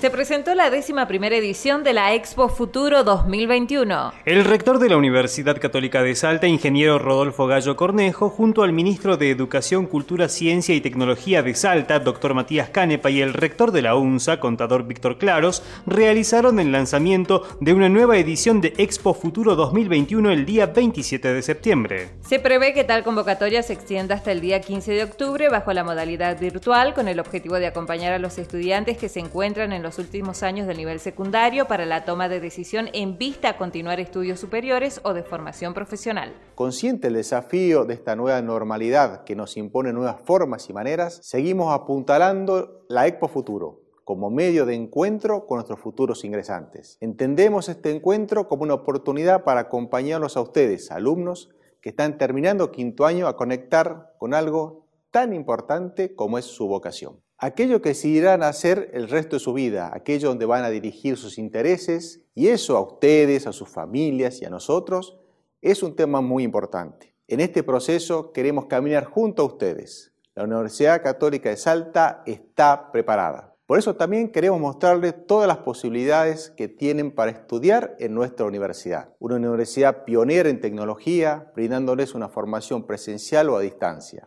[0.00, 4.14] Se presentó la décima primera edición de la Expo Futuro 2021.
[4.24, 9.18] El rector de la Universidad Católica de Salta, ingeniero Rodolfo Gallo Cornejo, junto al ministro
[9.18, 13.82] de Educación, Cultura, Ciencia y Tecnología de Salta, doctor Matías Canepa, y el rector de
[13.82, 19.54] la UNSA, contador Víctor Claros, realizaron el lanzamiento de una nueva edición de Expo Futuro
[19.54, 22.08] 2021 el día 27 de septiembre.
[22.26, 25.84] Se prevé que tal convocatoria se extienda hasta el día 15 de octubre bajo la
[25.84, 29.89] modalidad virtual con el objetivo de acompañar a los estudiantes que se encuentran en los
[29.98, 34.38] últimos años del nivel secundario para la toma de decisión en vista a continuar estudios
[34.38, 36.34] superiores o de formación profesional.
[36.54, 41.72] Consciente del desafío de esta nueva normalidad que nos impone nuevas formas y maneras, seguimos
[41.72, 46.96] apuntalando la Expo Futuro como medio de encuentro con nuestros futuros ingresantes.
[47.00, 51.50] Entendemos este encuentro como una oportunidad para acompañarlos a ustedes, alumnos,
[51.80, 57.20] que están terminando quinto año a conectar con algo tan importante como es su vocación
[57.40, 61.38] aquello que decidirán hacer el resto de su vida, aquello donde van a dirigir sus
[61.38, 65.18] intereses, y eso a ustedes, a sus familias y a nosotros,
[65.62, 67.14] es un tema muy importante.
[67.28, 70.12] En este proceso queremos caminar junto a ustedes.
[70.34, 73.56] La Universidad Católica de Salta está preparada.
[73.66, 79.14] Por eso también queremos mostrarles todas las posibilidades que tienen para estudiar en nuestra universidad.
[79.18, 84.26] Una universidad pionera en tecnología, brindándoles una formación presencial o a distancia.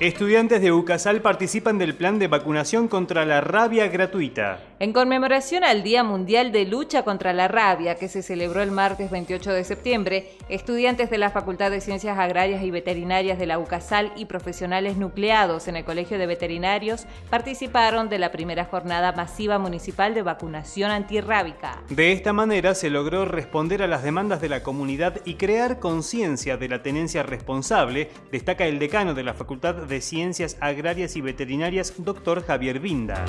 [0.00, 4.69] Estudiantes de UCASAL participan del plan de vacunación contra la rabia gratuita.
[4.82, 9.10] En conmemoración al Día Mundial de Lucha contra la Rabia, que se celebró el martes
[9.10, 14.10] 28 de septiembre, estudiantes de la Facultad de Ciencias Agrarias y Veterinarias de la UCASAL
[14.16, 20.14] y profesionales nucleados en el Colegio de Veterinarios participaron de la primera jornada masiva municipal
[20.14, 21.82] de vacunación antirrábica.
[21.90, 26.56] De esta manera se logró responder a las demandas de la comunidad y crear conciencia
[26.56, 31.92] de la tenencia responsable, destaca el decano de la Facultad de Ciencias Agrarias y Veterinarias,
[31.98, 33.26] doctor Javier Vinda.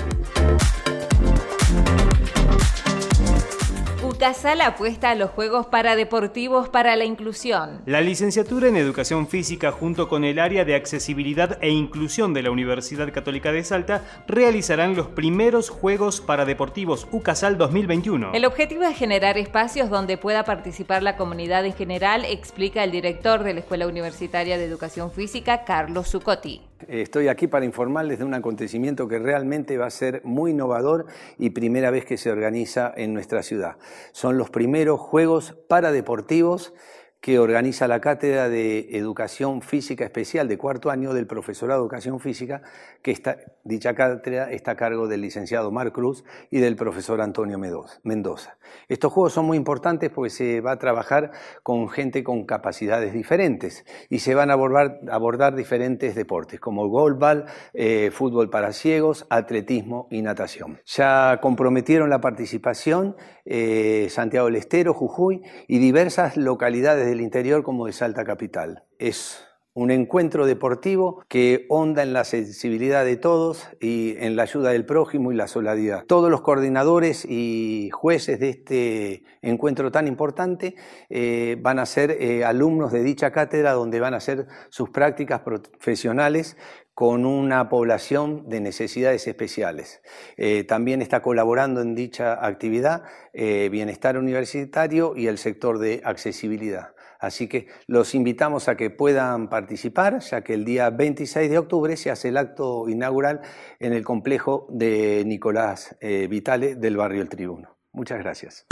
[4.22, 7.82] UCASAL apuesta a los Juegos Paradeportivos para la Inclusión.
[7.88, 12.52] La licenciatura en Educación Física junto con el área de Accesibilidad e Inclusión de la
[12.52, 18.34] Universidad Católica de Salta realizarán los primeros Juegos Paradeportivos UCASAL 2021.
[18.36, 23.44] El objetivo es generar espacios donde pueda participar la comunidad en general, explica el director
[23.44, 26.62] de la Escuela Universitaria de Educación Física, Carlos Zucotti.
[26.88, 31.06] Estoy aquí para informarles de un acontecimiento que realmente va a ser muy innovador
[31.38, 33.78] y primera vez que se organiza en nuestra ciudad.
[34.12, 36.74] Son los primeros Juegos Paradeportivos
[37.22, 42.20] que organiza la Cátedra de Educación Física Especial de cuarto año del Profesorado de Educación
[42.20, 42.64] Física,
[43.04, 47.60] que está, dicha cátedra está a cargo del licenciado Mar Cruz y del profesor Antonio
[48.04, 48.58] Mendoza.
[48.88, 51.32] Estos juegos son muy importantes porque se va a trabajar
[51.62, 58.10] con gente con capacidades diferentes y se van a abordar, diferentes deportes como golbal, eh,
[58.12, 60.80] fútbol para ciegos, atletismo y natación.
[60.86, 63.16] Ya comprometieron la participación
[63.46, 68.84] eh, Santiago del Estero, Jujuy y diversas localidades del interior como de Salta Capital.
[68.98, 74.72] Es un encuentro deportivo que honda en la sensibilidad de todos y en la ayuda
[74.72, 76.04] del prójimo y la solidaridad.
[76.06, 80.76] Todos los coordinadores y jueces de este encuentro tan importante
[81.10, 85.40] eh, van a ser eh, alumnos de dicha cátedra donde van a hacer sus prácticas
[85.40, 86.58] profesionales
[86.94, 90.02] con una población de necesidades especiales.
[90.36, 96.94] Eh, también está colaborando en dicha actividad Bienestar Universitario y el sector de accesibilidad.
[97.22, 101.96] Así que los invitamos a que puedan participar, ya que el día 26 de octubre
[101.96, 103.42] se hace el acto inaugural
[103.80, 107.78] en el complejo de Nicolás eh, Vitale del barrio El Tribuno.
[107.94, 108.66] Muchas gracias.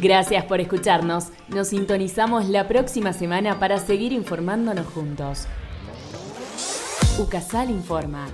[0.00, 1.28] Gracias por escucharnos.
[1.48, 5.46] Nos sintonizamos la próxima semana para seguir informándonos juntos.
[7.18, 8.28] UCASAL informa.